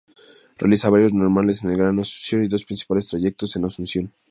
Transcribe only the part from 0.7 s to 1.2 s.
varios